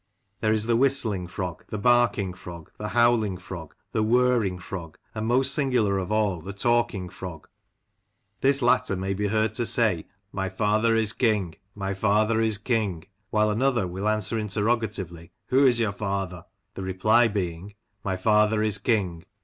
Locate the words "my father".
10.31-10.95, 11.85-12.41, 18.03-18.63